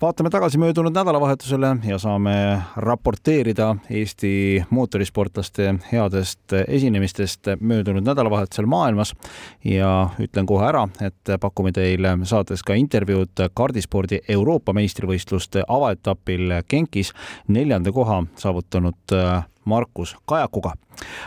vaatame 0.00 0.30
tagasi 0.30 0.58
möödunud 0.58 0.92
nädalavahetusele 0.92 1.76
ja 1.84 1.98
saame 1.98 2.62
raporteerida 2.76 3.76
Eesti 3.90 4.64
mootorisportlaste 4.70 5.74
headest 5.92 6.52
esinemistest 6.68 7.48
möödunud 7.60 8.04
nädalavahetusel 8.04 8.66
maailmas. 8.66 9.14
ja 9.64 10.10
ütlen 10.20 10.46
kohe 10.46 10.66
ära, 10.68 10.88
et 11.00 11.40
pakume 11.40 11.72
teile 11.72 12.18
saates 12.22 12.62
ka 12.62 12.74
intervjuud 12.74 13.48
kaardispordi 13.54 14.20
Euroopa 14.28 14.72
meistrivõistluste 14.72 15.64
avaetapil 15.68 16.62
Genkis 16.68 17.12
neljanda 17.48 17.92
koha 17.92 18.22
saavutanud 18.36 19.16
Markus 19.66 20.16
Kajakuga. 20.26 20.72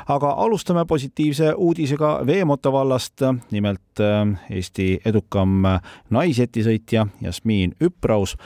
aga 0.08 0.30
alustame 0.30 0.86
positiivse 0.86 1.54
uudisega 1.54 2.22
veemoto 2.26 2.72
vallast. 2.72 3.22
nimelt 3.52 4.00
äh, 4.00 4.40
Eesti 4.50 5.02
edukam 5.06 5.64
naisjetisõitja 6.10 7.08
Jasmiin 7.22 7.76
Üpraus 7.82 8.38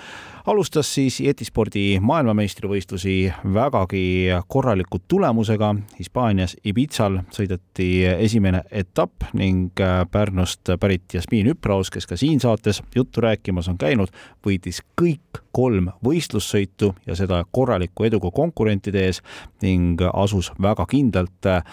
alustas 0.46 0.94
siis 0.96 1.20
jetispordi 1.20 2.00
maailmameistrivõistlusi 2.02 3.34
vägagi 3.54 4.28
korraliku 4.48 5.00
tulemusega. 5.08 5.76
Hispaanias 6.00 6.56
Ibizal 6.66 7.20
sõideti 7.34 8.04
esimene 8.12 8.64
etapp 8.72 9.30
ning 9.34 9.80
äh, 9.82 10.04
Pärnust 10.12 10.74
pärit 10.80 11.14
Jasmiin 11.14 11.54
Üpraus, 11.54 11.92
kes 11.94 12.08
ka 12.10 12.18
siin 12.20 12.42
saates 12.44 12.82
juttu 12.96 13.24
rääkimas 13.24 13.70
on 13.72 13.80
käinud, 13.80 14.12
võitis 14.46 14.84
kõik 15.00 15.44
kolm 15.56 15.92
võistlussõitu 16.06 16.94
ja 17.08 17.16
seda 17.16 17.44
korraliku 17.52 18.08
eduga 18.10 18.32
konkurentide 18.36 19.08
ees 19.08 19.22
ning 19.64 20.02
asus 20.14 20.52
väga 20.62 20.86
kindlalt 20.92 21.52
äh, 21.52 21.64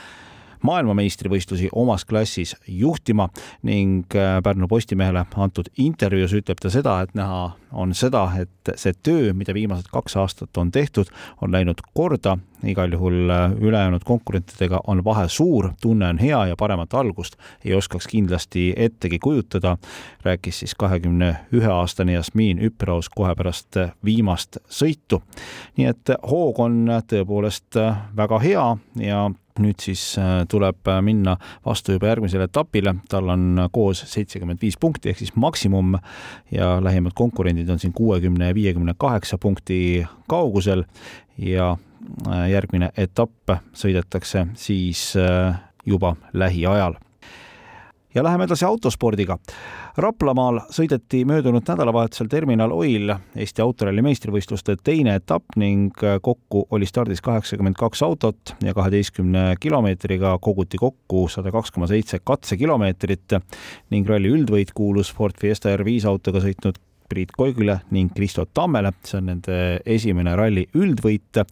maailmameistrivõistlusi 0.62 1.69
omas 1.72 2.05
klassis 2.05 2.56
juhtima 2.69 3.28
ning 3.62 4.05
äh, 4.16 4.42
Pärnu 4.42 4.69
Postimehele 4.69 5.25
antud 5.36 5.70
intervjuus 5.78 6.34
ütleb 6.36 6.61
ta 6.62 6.70
seda, 6.70 7.00
et 7.05 7.14
näha 7.14 7.50
on 7.72 7.94
seda, 7.94 8.25
et 8.41 8.72
see 8.78 8.94
töö, 9.03 9.33
mida 9.34 9.55
viimased 9.55 9.91
kaks 9.92 10.16
aastat 10.19 10.56
on 10.58 10.70
tehtud, 10.75 11.11
on 11.42 11.53
läinud 11.53 11.81
korda, 11.94 12.36
igal 12.66 12.92
juhul 12.92 13.31
äh, 13.31 13.53
ülejäänud 13.61 14.05
konkurentidega 14.05 14.83
on 14.86 15.05
vahe 15.05 15.28
suur, 15.28 15.70
tunne 15.81 16.08
on 16.08 16.19
hea 16.19 16.47
ja 16.50 16.56
paremat 16.56 16.94
algust 16.94 17.36
ei 17.64 17.75
oskaks 17.75 18.06
kindlasti 18.11 18.72
ettegi 18.77 19.19
kujutada, 19.19 19.77
rääkis 20.25 20.58
siis 20.64 20.75
kahekümne 20.75 21.34
ühe 21.53 21.72
aastane 21.72 22.12
Jasmiin 22.12 22.58
Üpraus 22.70 23.08
kohe 23.08 23.34
pärast 23.34 23.77
viimast 24.05 24.58
sõitu. 24.69 25.22
nii 25.77 25.86
et 25.86 26.12
hoog 26.31 26.58
on 26.61 26.83
tõepoolest 27.08 27.78
väga 28.16 28.38
hea 28.38 28.66
ja 29.00 29.31
nüüd 29.58 29.82
siis 29.82 30.02
äh, 30.18 30.44
tuleb 30.50 30.88
äh, 30.88 31.00
minna 31.04 31.36
vastu 31.66 31.96
juba 31.96 32.10
järgmisele 32.12 32.46
etapile, 32.48 32.94
tal 33.10 33.28
on 33.32 33.66
koos 33.72 34.04
seitsekümmend 34.12 34.62
viis 34.62 34.78
punkti 34.80 35.10
ehk 35.10 35.18
siis 35.22 35.34
maksimum 35.34 35.96
ja 36.54 36.76
lähimad 36.84 37.16
konkurendid 37.18 37.68
on 37.68 37.82
siin 37.82 37.92
kuuekümne 37.96 38.50
ja 38.52 38.54
viiekümne 38.54 38.94
kaheksa 38.98 39.38
punkti 39.38 40.06
kaugusel. 40.28 40.84
Ja 41.38 41.72
äh, 42.28 42.48
järgmine 42.50 42.90
etapp 42.96 43.56
sõidetakse 43.74 44.46
siis 44.54 45.14
juba 45.86 46.16
lähiajal 46.32 46.98
ja 48.14 48.25
läheme 48.25 48.44
edasi 48.44 48.64
autospordiga. 48.64 49.39
Raplamaal 49.97 50.61
sõideti 50.72 51.22
möödunud 51.28 51.66
nädalavahetusel 51.69 52.28
Terminal 52.30 52.72
Oil 52.75 53.12
Eesti 53.36 53.62
autoralli 53.62 54.03
meistrivõistluste 54.03 54.76
teine 54.84 55.15
etapp 55.19 55.56
ning 55.60 55.94
kokku 56.22 56.66
oli 56.70 56.87
stardis 56.87 57.22
kaheksakümmend 57.25 57.78
kaks 57.78 58.03
autot 58.06 58.54
ja 58.65 58.75
kaheteistkümne 58.75 59.54
kilomeetriga 59.60 60.37
koguti 60.43 60.78
kokku 60.81 61.26
sada 61.28 61.53
kaks 61.54 61.75
koma 61.75 61.91
seitse 61.91 62.22
katsekilomeetrit 62.25 63.38
ning 63.91 64.09
ralli 64.09 64.32
üldvõit 64.34 64.75
kuulus 64.75 65.12
Ford 65.15 65.38
Fiesta 65.41 65.75
R5 65.76 66.06
autoga 66.10 66.43
sõitnud 66.44 66.78
Priit 67.10 67.32
Koigule 67.37 67.81
ning 67.91 68.12
Kristo 68.15 68.44
Tammele, 68.54 68.93
see 69.04 69.19
on 69.19 69.26
nende 69.31 69.56
esimene 69.87 70.37
ralli 70.38 70.66
üldvõit. 70.78 71.43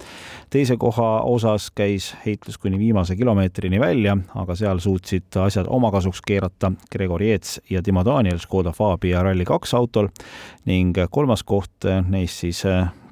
teise 0.50 0.76
koha 0.78 1.08
osas 1.26 1.70
käis 1.74 2.12
heitlus 2.26 2.58
kuni 2.58 2.78
viimase 2.78 3.16
kilomeetrini 3.16 3.80
välja, 3.80 4.16
aga 4.34 4.54
seal 4.54 4.78
suutsid 4.78 5.36
asjad 5.42 5.66
oma 5.68 5.90
kasuks 5.90 6.22
keerata 6.26 6.72
Gregor 6.92 7.22
Jeets 7.22 7.60
ja 7.70 7.82
Timo 7.82 8.04
Daniel 8.04 8.38
Škoda 8.38 8.72
Fabia 8.72 9.22
Rally2 9.22 9.74
autol. 9.76 10.08
Ning 10.64 10.96
kolmas 11.10 11.42
koht 11.42 11.88
neist 12.08 12.44
siis 12.44 12.62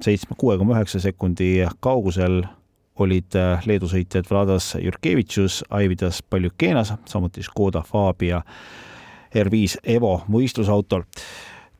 seitsme, 0.01 0.37
kuue 0.37 0.57
koma 0.57 0.77
üheksa 0.77 1.01
sekundi 1.03 1.65
kaugusel 1.79 2.43
olid 2.99 3.35
Leedu 3.65 3.89
sõitjad 3.91 4.25
Vladas 4.29 4.71
Jurkevitšus, 4.81 5.63
Aividas 5.69 6.23
Paljukenas, 6.23 6.93
samuti 7.05 7.43
Škoda 7.45 7.83
Fabia 7.85 8.41
R5 9.35 9.81
Evo 9.83 10.21
võistlusautol 10.31 11.05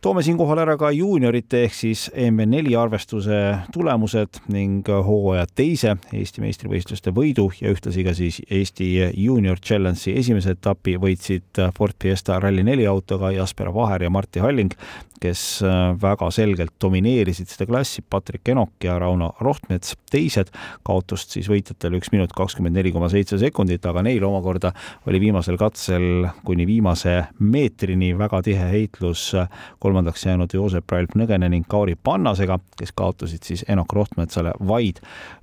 toome 0.07 0.21
siinkohal 0.23 0.61
ära 0.63 0.77
ka 0.79 0.87
juuniorite 0.95 1.65
ehk 1.65 1.73
siis 1.75 2.05
EM4 2.15 2.77
arvestuse 2.79 3.39
tulemused 3.75 4.39
ning 4.53 4.87
hooaja 4.87 5.43
teise 5.51 5.97
Eesti 6.15 6.43
meistrivõistluste 6.45 7.11
võidu 7.11 7.49
ja 7.59 7.73
ühtlasi 7.75 8.05
ka 8.07 8.13
siis 8.15 8.37
Eesti 8.47 8.87
Junior 9.19 9.59
Challenge'i 9.59 10.15
esimese 10.21 10.55
etapi 10.55 10.95
võitsid 11.03 11.59
Ford 11.75 11.99
Fiesta 11.99 12.39
Rally4 12.39 12.87
autoga 12.87 13.33
Jasper 13.35 13.73
Vaher 13.75 14.07
ja 14.07 14.13
Martti 14.13 14.39
Halling 14.39 14.77
kes 15.21 15.61
äh, 15.65 15.95
väga 16.01 16.29
selgelt 16.31 16.73
domineerisid 16.81 17.49
seda 17.49 17.67
klassi, 17.69 18.03
Patrik 18.09 18.49
Enok 18.51 18.85
ja 18.85 18.97
Rauno 19.01 19.31
Rohtmets 19.41 19.95
teised, 20.11 20.51
kaotust 20.87 21.33
siis 21.35 21.49
võitjatel 21.51 21.97
üks 21.99 22.11
minut 22.13 22.33
kakskümmend 22.37 22.77
neli 22.77 22.93
koma 22.95 23.09
seitse 23.11 23.39
sekundit, 23.41 23.85
aga 23.89 24.03
neil 24.05 24.23
omakorda 24.27 24.73
oli 25.09 25.21
viimasel 25.21 25.57
katsel 25.59 26.27
kuni 26.45 26.67
viimase 26.69 27.17
meetrini 27.39 28.13
väga 28.17 28.41
tihe 28.45 28.69
heitlus 28.71 29.29
kolmandaks 29.97 30.25
jäänud 30.25 30.53
Joosep 30.53 30.91
Ralf 30.91 31.15
Nõgene 31.17 31.47
ning 31.49 31.65
Kauri 31.67 31.95
Pannasega, 31.95 32.59
kes 32.77 32.91
kaotasid 32.93 33.41
siis 33.41 33.63
Enok 33.67 33.95
Rohtmetsale 33.97 34.51
vaid 34.69 34.99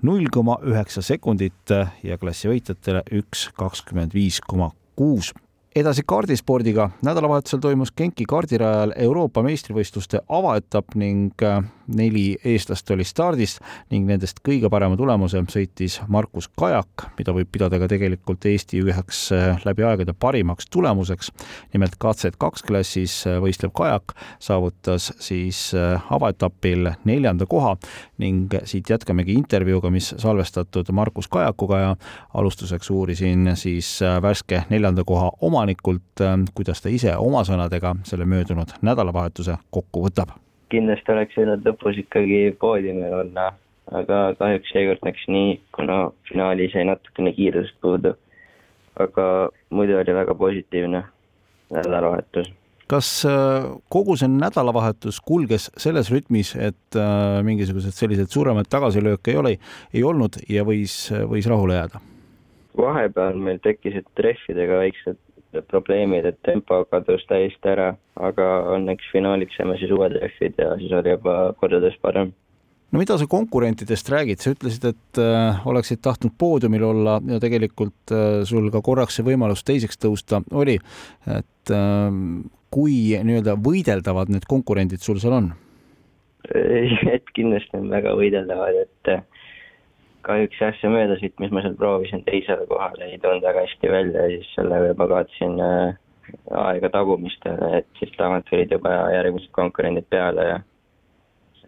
null 0.07 0.29
koma 0.31 0.61
üheksa 0.63 1.03
sekundit 1.03 1.75
ja 2.03 2.19
klassi 2.23 2.53
võitjatele 2.53 3.03
üks 3.19 3.49
kakskümmend 3.59 4.15
viis 4.15 4.39
koma 4.47 4.71
kuus 4.95 5.33
edasi 5.75 6.03
kaardispordiga. 6.07 6.91
nädalavahetusel 7.03 7.59
toimus 7.59 7.93
Genki 7.93 8.25
kaardirajal 8.29 8.93
Euroopa 8.97 9.43
meistrivõistluste 9.43 10.21
avaetapp 10.29 10.95
ning 10.95 11.43
äh, 11.43 11.65
neli 11.87 12.37
eestlast 12.45 12.91
oli 12.95 13.05
stardis 13.05 13.57
ning 13.91 14.07
nendest 14.07 14.39
kõige 14.47 14.71
parema 14.71 14.97
tulemuse 14.97 15.43
sõitis 15.51 15.99
Markus 16.09 16.47
Kajak, 16.49 17.09
mida 17.19 17.35
võib 17.35 17.51
pidada 17.53 17.81
ka 17.83 17.89
tegelikult 17.91 18.47
Eesti 18.47 18.85
üheks 18.85 19.25
äh, 19.35 19.65
läbi 19.67 19.83
aegade 19.83 20.15
parimaks 20.15 20.71
tulemuseks. 20.71 21.33
nimelt 21.73 21.99
KZ2 22.05 22.63
klassis 22.67 23.17
äh, 23.27 23.41
võistlev 23.43 23.75
Kajak 23.75 24.15
saavutas 24.39 25.11
siis 25.19 25.73
avaetapil 25.75 26.93
neljanda 27.05 27.47
koha 27.51 27.75
ning 28.23 28.55
siit 28.65 28.91
jätkamegi 28.91 29.35
intervjuuga, 29.35 29.91
mis 29.91 30.15
salvestatud 30.19 30.93
Markus 30.93 31.29
Kajakuga 31.29 31.79
ja 31.79 31.93
alustuseks 32.35 32.91
uurisin 32.91 33.57
siis 33.59 33.99
värske 34.23 34.65
neljanda 34.71 35.05
koha 35.05 35.33
oma 35.41 35.64
omanikult, 35.65 36.21
ähm, 36.21 36.45
kuidas 36.55 36.83
ta 36.83 36.93
ise 36.93 37.15
oma 37.17 37.45
sõnadega 37.45 37.95
selle 38.05 38.27
möödunud 38.29 38.77
nädalavahetuse 38.85 39.57
kokku 39.71 40.05
võtab? 40.09 40.37
kindlasti 40.73 41.13
oleks 41.13 41.37
võinud 41.39 41.67
lõpus 41.69 41.99
ikkagi 42.01 42.57
poodiumil 42.59 43.13
olla, 43.15 43.53
aga 43.95 44.19
kahjuks 44.41 44.73
seekord 44.75 45.05
läks 45.07 45.23
nii, 45.31 45.61
kuna 45.77 46.11
finaalis 46.29 46.75
jäi 46.75 46.85
natukene 46.89 47.33
kiirusest 47.37 47.77
puudu. 47.81 48.15
aga 48.99 49.51
muidu 49.71 49.99
oli 49.99 50.15
väga 50.15 50.35
positiivne 50.35 51.05
nädalavahetus 51.71 52.51
kas 52.91 53.25
äh, 53.25 53.71
kogu 53.89 54.17
see 54.17 54.29
nädalavahetus 54.29 55.21
kulges 55.21 55.71
selles 55.77 56.11
rütmis, 56.13 56.55
et 56.57 56.99
äh, 56.99 57.41
mingisuguseid 57.43 57.95
selliseid 57.95 58.29
suuremaid 58.29 58.69
tagasilööke 58.69 59.33
ei 59.33 59.39
ole, 59.41 59.55
ei 59.95 60.03
olnud 60.05 60.43
ja 60.49 60.65
võis, 60.65 61.09
võis 61.31 61.49
rahule 61.49 61.79
jääda? 61.79 62.03
vahepeal 62.77 63.39
meil 63.39 63.61
tekkisid 63.63 64.09
trehvidega 64.19 64.81
väiksed 64.83 65.19
probleemid, 65.71 66.27
et 66.29 66.39
tempo 66.47 66.81
kadus 66.91 67.25
täiesti 67.29 67.71
ära, 67.71 67.93
aga 68.17 68.49
õnneks 68.77 69.11
finaaliks 69.13 69.59
saime 69.59 69.77
siis 69.81 69.93
uued 69.95 70.17
rehvid 70.21 70.59
ja 70.59 70.75
siis 70.81 70.93
oli 70.93 71.15
juba 71.15 71.37
kordades 71.61 71.97
parem. 72.03 72.33
No 72.95 73.01
mida 73.01 73.17
sa 73.19 73.27
konkurentidest 73.27 74.07
räägid, 74.13 74.39
sa 74.39 74.53
ütlesid, 74.55 74.85
et 74.93 75.19
äh, 75.19 75.65
oleksid 75.67 75.99
tahtnud 76.05 76.37
poodiumil 76.39 76.85
olla 76.87 77.17
ja 77.27 77.41
tegelikult 77.43 78.13
äh, 78.15 78.45
sul 78.47 78.69
ka 78.71 78.85
korraks 78.87 79.19
see 79.19 79.27
võimalus 79.27 79.65
teiseks 79.67 79.99
tõusta 79.99 80.45
oli, 80.55 80.77
et 81.27 81.75
äh, 81.75 82.07
kui 82.75 82.99
nii-öelda 83.19 83.57
võideldavad 83.65 84.31
need 84.31 84.47
konkurendid 84.51 85.03
sul 85.03 85.19
seal 85.23 85.39
on? 85.41 85.53
et 86.45 87.31
kindlasti 87.33 87.79
on 87.79 87.87
väga 87.89 88.11
võideldavad, 88.19 88.83
et 88.85 89.13
kahjuks 90.25 90.61
see 90.81 90.91
möödasõit, 90.93 91.35
mis 91.43 91.53
ma 91.55 91.63
seal 91.65 91.77
proovisin 91.79 92.25
teisele 92.27 92.67
kohale, 92.71 93.11
ei 93.11 93.21
tulnud 93.23 93.45
väga 93.45 93.65
hästi 93.67 93.91
välja 93.93 94.27
ja 94.27 94.39
siis 94.39 94.51
sellega 94.57 94.91
juba 94.93 95.09
kaotasin 95.13 95.57
äh, 95.61 95.97
aega 96.65 96.91
tagumistele, 96.93 97.71
et 97.81 97.89
siis 97.99 98.13
tagant 98.19 98.47
tulid 98.51 98.73
juba 98.73 98.93
järgmised 99.15 99.53
konkurendid 99.57 100.09
peale 100.11 100.47
ja 100.49 100.61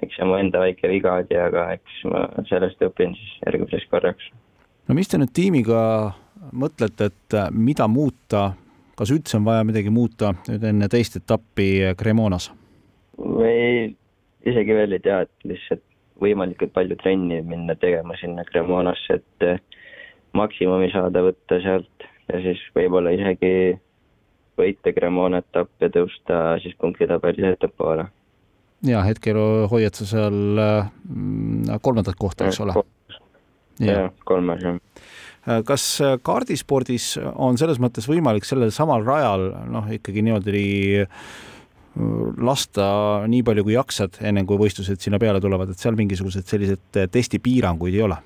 eks 0.05 0.19
see 0.19 0.29
mu 0.29 0.37
enda 0.41 0.61
väike 0.61 0.89
viga 0.93 1.17
oli, 1.21 1.39
aga 1.41 1.71
eks 1.77 2.03
ma 2.13 2.27
sellest 2.51 2.83
õpin 2.85 3.17
siis 3.17 3.41
järgmiseks 3.47 3.89
korraks. 3.93 4.31
no 4.89 4.97
mis 4.99 5.09
te 5.11 5.21
nüüd 5.21 5.35
tiimiga 5.37 5.81
mõtlete, 6.53 7.11
et 7.11 7.37
äh, 7.37 7.51
mida 7.53 7.89
muuta, 7.89 8.51
kas 8.97 9.13
üldse 9.13 9.39
on 9.41 9.49
vaja 9.49 9.65
midagi 9.69 9.93
muuta 9.93 10.35
nüüd 10.49 10.65
enne 10.73 10.89
teist 10.93 11.21
etappi 11.21 11.95
Cremonas? 11.99 12.51
me 13.17 13.53
ei, 13.53 13.93
isegi 14.45 14.77
veel 14.77 14.97
ei 14.97 15.05
tea, 15.05 15.23
et 15.25 15.49
lihtsalt 15.49 15.85
võimalikult 16.23 16.73
palju 16.75 16.97
trenni 17.01 17.41
minna 17.45 17.77
tegema 17.79 18.17
sinna 18.21 18.45
Cremonasse, 18.49 19.21
et 19.21 19.47
eh, 19.47 19.59
maksimumi 20.37 20.91
saada 20.93 21.23
võtta 21.27 21.61
sealt 21.65 22.07
ja 22.31 22.41
siis 22.45 22.63
võib-olla 22.77 23.13
isegi 23.15 23.77
võita 24.57 24.93
Cremona 24.97 25.43
etapp 25.45 25.85
ja 25.85 25.91
tõusta 25.93 26.41
siis 26.63 26.77
punktitabelis 26.81 27.53
ettepoole. 27.53 28.07
ja 28.87 29.03
hetkel 29.05 29.39
hoiad 29.71 29.97
sa 29.97 30.09
seal 30.09 30.39
mm, 30.57 31.79
kolmandat 31.83 32.19
kohta, 32.19 32.49
eks 32.49 32.61
ole? 32.65 32.77
jah, 33.81 34.11
kolmas 34.25 34.65
jah 34.65 34.79
äh, 35.47 35.63
kas 35.69 35.87
kaardispordis 36.23 37.15
on 37.35 37.61
selles 37.61 37.81
mõttes 37.83 38.09
võimalik 38.09 38.49
sellel 38.49 38.73
samal 38.75 39.05
rajal 39.05 39.51
noh, 39.73 39.89
ikkagi 39.93 40.25
niimoodi 40.25 41.05
lasta 42.43 42.87
nii 43.31 43.43
palju, 43.47 43.65
kui 43.67 43.77
jaksad, 43.77 44.19
enne 44.29 44.45
kui 44.49 44.59
võistlused 44.61 45.01
sinna 45.01 45.21
peale 45.23 45.41
tulevad, 45.41 45.71
et 45.73 45.81
seal 45.81 45.97
mingisuguseid 45.99 46.49
selliseid 46.49 47.01
eh, 47.01 47.11
testipiiranguid 47.13 47.97
ei 47.97 48.07
ole? 48.07 48.19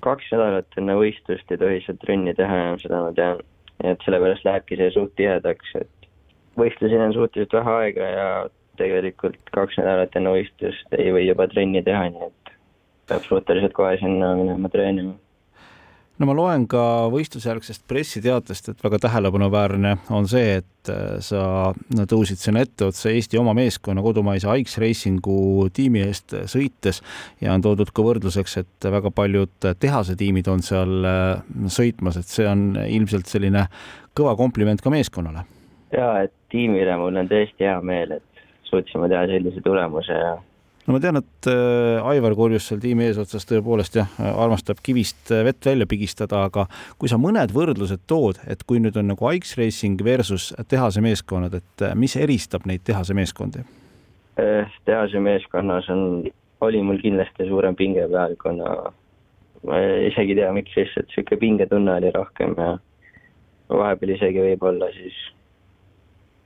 kaks 0.00 0.30
nädalat 0.32 0.78
enne 0.80 0.94
võistlust 0.96 1.50
ei 1.52 1.58
tohi 1.60 1.82
seal 1.84 1.98
trenni 2.00 2.32
teha 2.32 2.60
enam, 2.62 2.78
seda 2.80 3.02
ma 3.04 3.10
tean. 3.12 3.42
et 3.84 4.00
sellepärast 4.06 4.46
lähebki 4.48 4.78
see 4.80 4.92
suht 4.94 5.12
tihedaks, 5.20 5.74
et 5.76 6.08
võistluseni 6.56 7.04
on 7.04 7.16
suhteliselt 7.16 7.58
vähe 7.58 7.74
aega 7.82 8.08
ja 8.08 8.28
tegelikult 8.80 9.52
kaks 9.52 9.76
nädalat 9.80 10.16
enne 10.16 10.32
võistlust 10.38 10.96
ei 10.96 11.12
või 11.12 11.26
juba 11.26 11.48
trenni 11.52 11.84
teha, 11.84 12.08
nii 12.14 12.30
et 12.30 12.54
peab 13.12 13.26
suhteliselt 13.28 13.76
kohe 13.76 13.98
sinna 14.00 14.32
minema 14.38 14.72
treenima 14.72 15.18
no 16.20 16.28
ma 16.28 16.34
loen 16.36 16.66
ka 16.70 16.82
võistlusjärgsest 17.12 17.86
pressiteatest, 17.88 18.70
et 18.72 18.82
väga 18.84 19.00
tähelepanuväärne 19.06 19.94
on 20.14 20.28
see, 20.30 20.58
et 20.60 20.90
äh, 20.92 21.16
sa 21.24 21.72
tõusid 22.10 22.40
sinna 22.40 22.64
etteotsa 22.66 23.12
Eesti 23.12 23.40
oma 23.40 23.54
meeskonna 23.56 24.04
kodumaise 24.04 24.50
Ike's 24.60 24.76
Racingu 24.82 25.68
tiimi 25.76 26.04
eest 26.04 26.36
sõites 26.52 27.00
ja 27.40 27.54
on 27.56 27.64
toodud 27.64 27.92
ka 27.94 28.04
võrdluseks, 28.04 28.58
et 28.60 28.90
väga 28.96 29.12
paljud 29.16 29.70
tehase 29.80 30.16
tiimid 30.20 30.50
on 30.52 30.64
seal 30.66 31.08
äh, 31.08 31.40
sõitmas, 31.72 32.20
et 32.20 32.28
see 32.28 32.48
on 32.48 32.68
ilmselt 32.84 33.30
selline 33.30 33.66
kõva 34.16 34.36
kompliment 34.36 34.82
ka 34.82 34.92
meeskonnale. 34.92 35.46
ja, 35.96 36.12
et 36.26 36.34
tiimile 36.52 37.00
mul 37.00 37.16
on 37.16 37.30
tõesti 37.30 37.64
hea 37.64 37.80
meel, 37.80 38.18
et 38.20 38.44
suutsime 38.68 39.08
teha 39.10 39.24
sellise 39.30 39.62
tulemuse 39.64 40.14
ja 40.14 40.36
no 40.86 40.96
ma 40.96 41.00
tean, 41.02 41.20
et 41.20 41.48
äh, 41.50 42.08
Aivar 42.12 42.34
Kurjus 42.38 42.68
seal 42.70 42.80
tiimi 42.82 43.06
eesotsas 43.08 43.46
tõepoolest 43.48 43.98
jah, 44.00 44.10
armastab 44.32 44.80
kivist 44.86 45.32
äh, 45.34 45.44
vett 45.46 45.66
välja 45.66 45.88
pigistada, 45.90 46.44
aga 46.48 46.66
kui 47.00 47.10
sa 47.10 47.18
mõned 47.20 47.52
võrdlused 47.54 48.06
tood, 48.10 48.40
et 48.50 48.64
kui 48.68 48.80
nüüd 48.82 48.96
on 49.00 49.10
nagu 49.12 49.30
Ike's 49.34 49.56
Racing 49.60 50.02
versus 50.04 50.50
tehase 50.68 51.02
meeskonnad, 51.04 51.58
et 51.60 51.86
äh, 51.86 51.94
mis 51.98 52.16
eristab 52.16 52.68
neid 52.70 52.86
tehase 52.86 53.16
meeskondi? 53.16 53.66
tehase 54.88 55.20
meeskonnas 55.20 55.90
on, 55.92 56.24
oli 56.64 56.78
mul 56.80 57.00
kindlasti 57.02 57.44
suurem 57.44 57.74
pinge 57.76 58.06
peal, 58.08 58.38
kuna 58.40 58.70
ma 59.68 59.80
isegi 60.06 60.32
ei 60.32 60.38
tea, 60.38 60.52
miks 60.56 60.76
lihtsalt 60.78 61.10
niisugune 61.10 61.40
pingetunne 61.42 61.96
oli 61.98 62.12
rohkem 62.14 62.54
ja 62.56 62.70
vahepeal 63.68 64.14
isegi 64.14 64.40
võib-olla 64.46 64.88
siis 64.94 65.18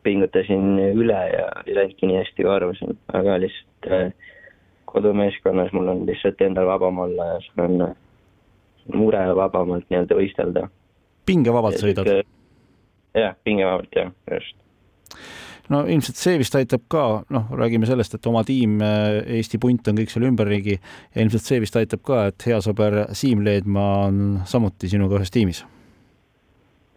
pingutasin 0.04 0.78
üle 0.94 1.20
ja 1.32 1.48
ei 1.66 1.76
läinudki 1.76 2.08
nii 2.08 2.20
hästi, 2.20 2.42
kui 2.42 2.52
arvasin, 2.52 2.96
aga 3.12 3.38
lihtsalt 3.42 3.90
äh, 3.90 4.32
kodumeeskonnas 4.90 5.72
mul 5.74 5.90
on 5.92 6.04
lihtsalt 6.08 6.40
endal 6.44 6.68
vabam 6.70 6.98
olla 7.06 7.30
ja 7.32 7.38
sul 7.46 7.64
on 7.64 7.86
äh, 7.88 7.94
mure 8.94 9.22
vabamalt 9.36 9.88
nii-öelda 9.90 10.18
võistelda. 10.18 10.68
pingevabalt 11.26 11.80
sõidad? 11.80 12.12
jah, 13.14 13.36
pingevabalt 13.44 13.96
jah, 13.96 14.12
just 14.30 14.60
no 15.72 15.84
ilmselt 15.88 16.20
see 16.20 16.38
vist 16.40 16.56
aitab 16.58 16.84
ka, 16.92 17.04
noh, 17.32 17.52
räägime 17.56 17.88
sellest, 17.88 18.18
et 18.18 18.26
oma 18.28 18.44
tiim, 18.44 18.76
äh, 18.84 19.22
Eesti 19.38 19.60
punt 19.62 19.88
on 19.88 20.00
kõik 20.00 20.12
seal 20.12 20.28
ümberringi 20.28 20.76
ja 20.76 21.22
ilmselt 21.22 21.46
see 21.46 21.62
vist 21.64 21.78
aitab 21.80 22.04
ka, 22.04 22.26
et 22.32 22.48
hea 22.50 22.60
sõber 22.64 23.00
Siim 23.16 23.44
Leedmaa 23.46 24.04
on 24.08 24.20
samuti 24.48 24.92
sinuga 24.92 25.20
ühes 25.20 25.32
tiimis 25.32 25.64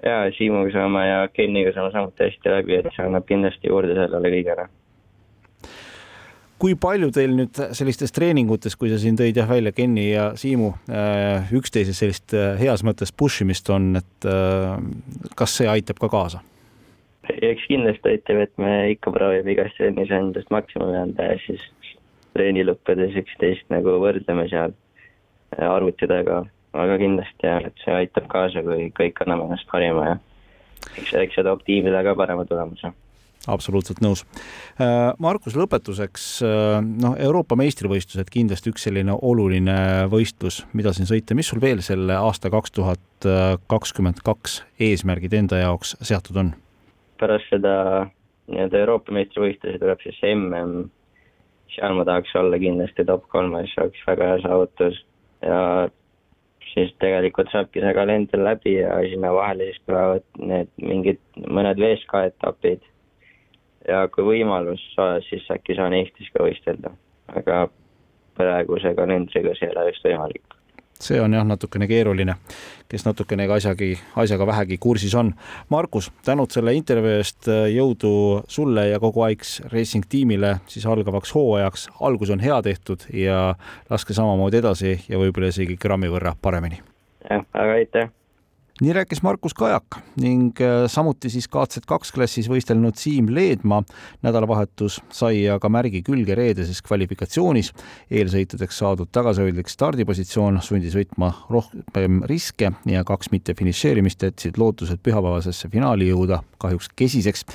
ja 0.08 0.32
Siimuga 0.38 0.72
saame 0.74 1.06
ja 1.08 1.22
Keniga 1.34 1.74
saame 1.76 1.92
samuti 1.94 2.26
hästi 2.28 2.54
läbi, 2.54 2.80
et 2.80 2.90
see 2.96 3.06
annab 3.06 3.28
kindlasti 3.28 3.72
juurde 3.72 3.96
sellele 3.98 4.34
kõigele. 4.34 4.68
kui 6.58 6.74
palju 6.74 7.12
teil 7.14 7.36
nüüd 7.38 7.60
sellistes 7.78 8.14
treeningutes, 8.16 8.76
kui 8.76 8.90
sa 8.90 8.98
siin 8.98 9.18
tõid 9.20 9.38
jah 9.38 9.50
välja 9.50 9.72
Kenni 9.78 10.08
ja 10.10 10.32
Siimu, 10.36 10.72
äh, 10.90 11.52
üksteises 11.54 12.00
sellist 12.02 12.34
äh, 12.34 12.56
heas 12.58 12.82
mõttes 12.88 13.14
push 13.14 13.46
imist 13.46 13.70
on, 13.70 13.92
et 14.00 14.26
äh, 14.26 14.78
kas 15.38 15.58
see 15.60 15.70
aitab 15.70 16.02
ka 16.02 16.10
kaasa? 16.10 16.42
eks 17.28 17.66
kindlasti 17.68 18.16
aitab, 18.16 18.42
et 18.48 18.54
me 18.58 18.74
ikka 18.96 19.12
proovime 19.12 19.52
igas 19.52 19.74
trennis 19.78 20.12
endast 20.16 20.50
maksimumi 20.50 20.96
anda 20.98 21.34
ja 21.34 21.40
siis 21.44 21.64
treeni 22.34 22.64
lõppedes 22.66 23.18
üksteist 23.20 23.68
nagu 23.74 23.98
võrdleme 24.02 24.48
seal 24.50 24.74
arvuti 25.58 26.08
taga 26.10 26.46
aga 26.84 27.00
kindlasti 27.02 27.50
jah, 27.50 27.66
et 27.68 27.84
see 27.84 27.96
aitab 27.96 28.30
kaasa, 28.32 28.64
kui 28.66 28.90
kõik 28.98 29.20
anname 29.26 29.48
ennast 29.48 29.68
parima 29.72 30.06
ja 30.12 30.16
eks, 30.96 31.12
eks 31.14 31.38
see 31.38 31.46
toob 31.48 31.66
tiimile 31.68 32.04
ka 32.06 32.16
parema 32.20 32.46
tulemuse 32.48 32.94
absoluutselt 33.48 34.02
nõus. 34.04 34.26
Äh, 34.82 35.14
Markus, 35.24 35.56
lõpetuseks 35.56 36.24
äh, 36.44 36.82
noh, 36.84 37.14
Euroopa 37.16 37.56
meistrivõistlused 37.56 38.28
kindlasti 38.34 38.74
üks 38.74 38.84
selline 38.84 39.16
oluline 39.16 39.78
võistlus, 40.12 40.66
mida 40.76 40.92
siin 40.96 41.08
sõita, 41.08 41.38
mis 41.38 41.48
sul 41.48 41.62
veel 41.64 41.80
selle 41.86 42.18
aasta 42.18 42.52
kaks 42.52 42.76
tuhat 42.76 43.28
kakskümmend 43.72 44.20
kaks 44.26 44.60
eesmärgid 44.84 45.34
enda 45.34 45.64
jaoks 45.64 45.96
seatud 46.06 46.38
on? 46.44 46.54
pärast 47.18 47.48
seda 47.50 47.72
nii-öelda 48.52 48.84
Euroopa 48.84 49.16
meistrivõistlusi 49.16 49.80
tuleb 49.82 50.04
siis 50.04 50.20
mm, 50.22 50.84
seal 51.76 51.96
ma 51.98 52.06
tahaks 52.08 52.36
olla 52.40 52.60
kindlasti 52.62 53.06
top 53.08 53.26
kolmes, 53.34 53.72
see 53.74 53.84
oleks 53.84 54.04
väga 54.08 54.30
hea 54.32 54.44
saavutus 54.44 55.00
ja 55.46 55.60
siis 56.78 56.94
tegelikult 57.02 57.50
saabki 57.52 57.82
see 57.82 57.94
kalender 57.98 58.44
läbi 58.44 58.76
ja 58.78 59.00
sinna 59.10 59.34
vahele 59.34 59.72
siis 59.72 59.82
tulevad 59.86 60.28
need 60.52 60.70
mingid 60.82 61.22
mõned 61.48 61.82
VSK 61.82 62.22
etapid. 62.32 62.86
ja 63.88 64.04
kui 64.14 64.26
võimalus, 64.28 64.84
siis 65.30 65.48
äkki 65.54 65.78
saan 65.78 65.96
Eestis 65.96 66.30
ka 66.34 66.44
võistelda, 66.44 66.92
aga 67.40 67.68
praeguse 68.38 68.94
kalendriga 68.96 69.56
see 69.58 69.70
ei 69.70 69.76
ole 69.76 69.90
just 69.90 70.06
võimalik 70.06 70.47
see 71.04 71.20
on 71.22 71.34
jah, 71.34 71.46
natukene 71.48 71.88
keeruline, 71.88 72.36
kes 72.90 73.06
natukene 73.06 73.48
asjagi, 73.54 73.94
asjaga 74.16 74.48
vähegi 74.48 74.78
kursis 74.82 75.16
on. 75.16 75.34
Markus, 75.70 76.12
tänud 76.26 76.52
selle 76.54 76.74
intervjuu 76.78 77.18
eest, 77.20 77.50
jõudu 77.74 78.12
sulle 78.48 78.88
ja 78.90 79.00
kogu 79.04 79.26
Ike's 79.28 79.60
Racing 79.74 80.08
tiimile 80.10 80.58
siis 80.68 80.86
algavaks 80.86 81.34
hooajaks. 81.36 81.90
algus 82.02 82.30
on 82.30 82.40
hea 82.40 82.62
tehtud 82.62 83.08
ja 83.14 83.56
laske 83.90 84.14
samamoodi 84.14 84.62
edasi 84.62 85.00
ja 85.10 85.18
võib-olla 85.22 85.54
isegi 85.54 85.78
grammi 85.78 86.12
võrra 86.12 86.36
paremini. 86.42 86.82
jah, 87.30 87.46
väga 87.54 87.82
aitäh 87.82 88.17
nii 88.82 88.94
rääkis 88.94 89.22
Markus 89.22 89.54
Kajak 89.54 89.84
ning 90.22 90.62
äh, 90.62 90.86
samuti 90.88 91.30
siis 91.34 91.48
KZ2 91.50 92.12
klassis 92.14 92.50
võistelnud 92.50 92.98
Siim 92.98 93.32
Leedmaa. 93.34 93.84
nädalavahetus 94.22 95.00
sai 95.10 95.48
aga 95.50 95.70
märgi 95.70 96.04
külge 96.06 96.36
reedeses 96.36 96.82
kvalifikatsioonis. 96.86 97.72
eelsõitudeks 98.12 98.78
saadud 98.78 99.10
tagasihoidlik 99.12 99.70
stardipositsioon 99.70 100.62
sundis 100.62 100.94
võtma 100.96 101.32
rohkem 101.50 102.22
riske 102.30 102.72
ja 102.86 103.04
kaks 103.04 103.32
mittefinišeerimist 103.32 104.24
jätsid 104.24 104.58
lootused 104.58 105.02
pühapäevasesse 105.04 105.70
finaali 105.74 106.10
jõuda 106.10 106.44
kahjuks 106.58 106.90
kesiseks. 106.96 107.46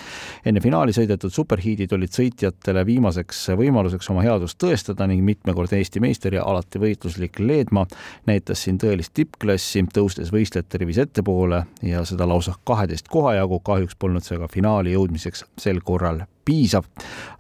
enne 0.45 0.61
finaali 0.61 0.93
sõidetud 0.93 1.31
superhiidid 1.31 1.93
olid 1.93 2.11
sõitjatele 2.11 2.87
viimaseks 2.87 3.49
võimaluseks 3.59 4.11
oma 4.11 4.23
headust 4.27 4.59
tõestada 4.59 5.07
ning 5.07 5.23
mitmekordne 5.23 5.79
Eesti 5.79 6.01
meister 6.01 6.35
ja 6.35 6.43
alati 6.43 6.79
võitluslik 6.79 7.39
Leedmaa 7.39 7.87
näitas 8.27 8.63
siin 8.63 8.79
tõelist 8.79 9.15
tippklassi, 9.15 9.85
tõustes 9.95 10.33
võistlejate 10.35 10.83
rivis 10.83 10.99
ette 10.99 11.12
ettepoole 11.13 11.63
ja 11.85 12.05
seda 12.09 12.29
lausa 12.29 12.55
kaheteist 12.65 13.09
koha 13.13 13.35
jagu, 13.37 13.61
kahjuks 13.61 13.97
polnud 14.01 14.25
see 14.25 14.41
ka 14.41 14.49
finaali 14.49 14.97
jõudmiseks 14.97 15.45
sel 15.61 15.83
korral 15.85 16.25
piisav, 16.45 16.89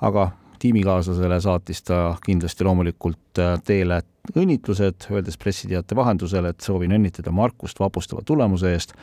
aga 0.05 0.31
tiimikaaslasele 0.63 1.41
saatis 1.41 1.83
ta 1.83 2.17
kindlasti 2.27 2.65
loomulikult 2.65 3.41
äh, 3.41 3.57
teele 3.65 4.03
õnnitlused, 4.39 5.09
öeldes 5.11 5.39
pressiteate 5.41 5.97
vahendusel, 5.99 6.47
et 6.47 6.63
soovin 6.63 6.95
õnnitleda 6.95 7.33
Markust 7.35 7.81
vapustava 7.83 8.23
tulemuse 8.27 8.71
eest. 8.71 8.95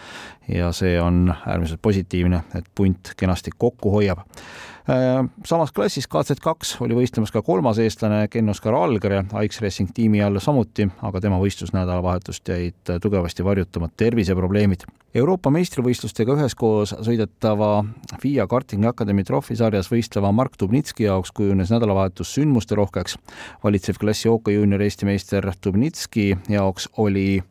Ja 0.48 0.72
see 0.76 0.96
on 1.02 1.34
äärmiselt 1.34 1.82
positiivne, 1.82 2.44
et 2.56 2.70
punt 2.76 3.12
kenasti 3.20 3.52
kokku 3.58 3.92
hoiab. 3.98 4.24
Samas 5.46 5.72
klassis 5.76 6.08
KZ2 6.10 6.80
oli 6.82 6.96
võistlemas 6.98 7.30
ka 7.34 7.44
kolmas 7.46 7.78
eestlane 7.82 8.24
Ken-Oskar 8.32 8.74
Algre 8.74 9.20
Aix 9.38 9.62
Racing 9.62 9.92
tiimi 9.94 10.22
all 10.26 10.40
samuti, 10.42 10.88
aga 11.06 11.22
tema 11.22 11.38
võistlusnädalavahetust 11.42 12.50
jäid 12.50 12.94
tugevasti 13.04 13.46
varjutama 13.46 13.92
terviseprobleemid. 13.98 14.88
Euroopa 15.20 15.52
meistrivõistlustega 15.54 16.34
üheskoos 16.38 16.96
sõidetava 17.06 17.84
FIA 18.22 18.48
Karting 18.50 18.86
Academy 18.90 19.26
trofisarjas 19.26 19.92
võistleva 19.94 20.34
Mark 20.34 20.58
Dubnitski 20.60 21.06
jaoks 21.06 21.34
kujunes 21.38 21.70
nädalavahetus 21.74 22.34
sündmuste 22.38 22.78
rohkeks. 22.80 23.18
valitsev 23.64 24.02
klassi 24.02 24.30
OK 24.30 24.54
juunior 24.54 24.82
Eesti 24.82 25.06
meister 25.06 25.52
Dubnitski 25.66 26.36
jaoks 26.50 26.90
oli 26.98 27.44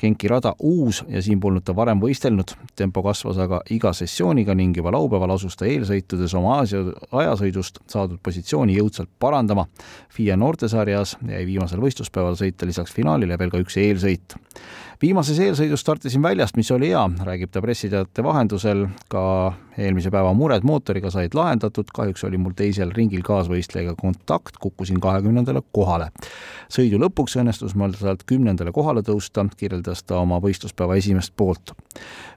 Genki 0.00 0.28
rada 0.28 0.54
uus 0.58 1.02
ja 1.08 1.22
siin 1.22 1.40
polnud 1.40 1.64
ta 1.64 1.76
varem 1.76 2.00
võistelnud. 2.02 2.54
tempo 2.76 3.02
kasvas 3.02 3.38
aga 3.38 3.60
iga 3.70 3.92
sessiooniga 3.92 4.54
ning 4.54 4.76
juba 4.76 4.92
laupäeval 4.92 5.34
asus 5.36 5.56
ta 5.56 5.66
eelsõitudes 5.66 6.34
oma 6.38 6.58
Aasia 6.58 6.84
ajasõidust 7.12 7.82
saadud 7.86 8.18
positsiooni 8.22 8.76
jõudsalt 8.76 9.10
parandama. 9.18 9.66
FIA 10.10 10.36
noortesarjas 10.36 11.16
jäi 11.28 11.46
viimasel 11.46 11.80
võistluspäeval 11.80 12.36
sõita 12.36 12.66
lisaks 12.66 12.92
finaalile 12.92 13.38
veel 13.38 13.50
ka 13.50 13.62
üks 13.62 13.76
eelsõit 13.76 14.38
viimases 15.02 15.38
eelsõidus 15.42 15.82
startisin 15.82 16.22
väljast, 16.22 16.56
mis 16.56 16.70
oli 16.70 16.92
hea, 16.92 17.02
räägib 17.26 17.50
ta 17.52 17.62
pressiteate 17.64 18.22
vahendusel, 18.22 18.86
ka 19.10 19.24
eelmise 19.78 20.10
päeva 20.10 20.32
mured 20.36 20.64
mootoriga 20.66 21.10
said 21.10 21.34
lahendatud, 21.34 21.88
kahjuks 21.94 22.24
oli 22.28 22.38
mul 22.40 22.54
teisel 22.56 22.92
ringil 22.94 23.22
kaasvõistlejaga 23.26 23.94
kontakt, 23.98 24.58
kukkusin 24.60 25.00
kahekümnendale 25.00 25.62
kohale. 25.72 26.10
sõidu 26.72 27.00
lõpuks 27.02 27.38
õnnestus 27.40 27.74
mul 27.74 27.94
sealt 27.98 28.24
kümnendale 28.26 28.72
kohale 28.72 29.02
tõusta, 29.02 29.46
kirjeldas 29.56 30.04
ta 30.04 30.18
oma 30.20 30.40
võistluspäeva 30.40 30.96
esimest 30.96 31.32
poolt. 31.36 31.72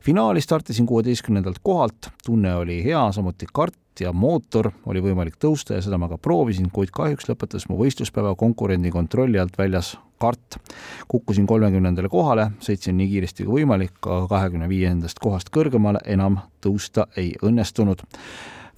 finaali 0.01 0.42
startisin 0.42 0.86
kuueteistkümnendalt 0.86 1.60
kohalt, 1.63 2.10
tunne 2.25 2.56
oli 2.56 2.84
hea, 2.84 3.12
samuti 3.12 3.46
kart 3.54 3.75
ja 4.00 4.13
mootor 4.13 4.72
oli 4.86 5.01
võimalik 5.01 5.38
tõusta 5.39 5.77
ja 5.77 5.82
seda 5.82 5.98
ma 5.98 6.10
ka 6.10 6.18
proovisin, 6.18 6.70
kuid 6.72 6.92
kahjuks 6.92 7.30
lõpetas 7.30 7.70
mu 7.70 7.77
võistluspäeva 7.80 8.36
konkurendi 8.36 8.92
kontrolli 8.92 9.39
alt 9.39 9.58
väljas 9.58 9.96
kart. 10.25 10.60
kukkusin 11.08 11.48
kolmekümnendale 11.48 12.10
kohale, 12.10 12.50
sõitsin 12.60 12.98
nii 12.98 13.12
kiiresti 13.13 13.46
kui 13.46 13.62
võimalik, 13.62 13.98
aga 14.01 14.25
kahekümne 14.32 14.70
viiendast 14.70 15.22
kohast 15.22 15.51
kõrgemale 15.53 16.01
enam 16.05 16.39
tõusta 16.65 17.05
ei 17.17 17.36
õnnestunud. 17.46 18.01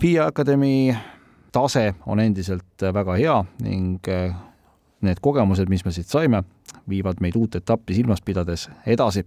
FIA 0.01 0.27
Academy 0.27 0.91
tase 1.51 1.93
on 2.05 2.19
endiselt 2.19 2.85
väga 2.93 3.15
hea 3.17 3.37
ning 3.65 4.11
eh, 4.11 4.35
need 5.01 5.21
kogemused, 5.23 5.69
mis 5.69 5.85
me 5.85 5.93
siit 5.95 6.09
saime, 6.09 6.43
viivad 6.89 7.21
meid 7.23 7.37
uut 7.37 7.55
etappi 7.59 7.95
silmas 7.97 8.21
pidades 8.25 8.67
edasi 8.85 9.23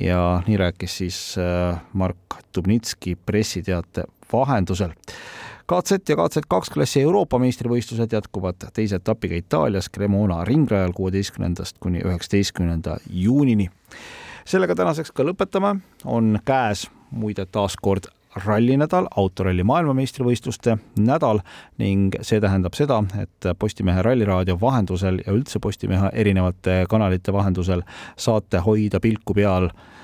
ja 0.00 0.40
nii 0.46 0.56
rääkis 0.64 0.98
siis 1.02 1.18
eh, 1.42 1.78
Mark 1.92 2.40
Dubnitski 2.54 3.16
pressiteate 3.16 4.08
vahendusel. 4.32 4.94
KZ 5.68 6.08
ja 6.08 6.16
KZ2 6.16 6.72
klassi 6.72 7.00
Euroopa 7.02 7.36
meistrivõistlused 7.38 8.12
jätkuvad 8.12 8.70
teise 8.72 8.96
etapiga 8.96 9.36
Itaalias 9.36 9.90
Cremona 9.92 10.38
ringrajal 10.48 10.94
kuueteistkümnendast 10.96 11.76
kuni 11.80 12.00
üheksateistkümnenda 12.00 12.96
juunini. 13.10 13.68
sellega 14.44 14.74
tänaseks 14.74 15.12
ka 15.12 15.26
lõpetame, 15.28 15.74
on 16.04 16.38
käes 16.44 16.86
muide 17.10 17.46
taas 17.46 17.76
kord 17.76 18.08
rallinädal, 18.46 19.10
autoralli 19.16 19.64
maailmameistrivõistluste 19.64 20.78
nädal 20.96 21.42
ning 21.78 22.16
see 22.22 22.40
tähendab 22.40 22.72
seda, 22.72 23.02
et 23.20 23.52
Postimehe 23.58 24.02
Ralliraadio 24.02 24.56
vahendusel 24.60 25.20
ja 25.26 25.36
üldse 25.36 25.60
Postimehe 25.60 26.08
erinevate 26.12 26.86
kanalite 26.88 27.32
vahendusel 27.32 27.84
saate 28.16 28.64
hoida 28.64 29.00
pilku 29.00 29.34
peal 29.34 29.68
Äh, 29.68 29.97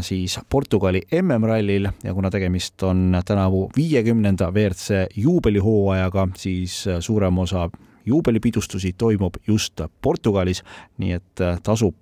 siis 0.00 0.40
Portugali 0.50 1.02
MM-rallil 1.22 1.88
ja 2.04 2.14
kuna 2.14 2.30
tegemist 2.30 2.82
on 2.82 3.22
tänavu 3.24 3.70
viiekümnenda 3.76 4.50
WRC 4.50 5.06
juubelihooajaga, 5.16 6.28
siis 6.36 6.88
äh, 6.88 6.96
suurem 7.00 7.38
osa 7.38 7.70
juubelipidustusi 8.06 8.92
toimub 8.98 9.34
just 9.46 9.80
Portugalis, 10.02 10.62
nii 10.98 11.12
et 11.12 11.40
äh, 11.40 11.60
tasub 11.62 11.94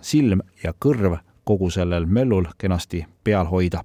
silm 0.00 0.40
ja 0.62 0.72
kõrv 0.72 1.18
kogu 1.44 1.70
sellel 1.70 2.06
möllul 2.06 2.46
kenasti 2.58 3.04
peal 3.24 3.46
hoida. 3.46 3.82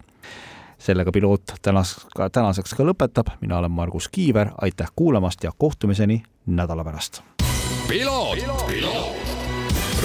sellega 0.77 1.11
piloot 1.11 1.41
tänas, 1.61 2.07
tänaseks 2.31 2.73
ka 2.77 2.85
lõpetab, 2.85 3.33
mina 3.41 3.57
olen 3.57 3.71
Margus 3.71 4.07
Kiiver, 4.07 4.49
aitäh 4.61 4.91
kuulamast 4.95 5.43
ja 5.43 5.51
kohtumiseni 5.57 6.23
nädala 6.45 6.83
pärast. 6.83 7.21
ralli 7.89 9.26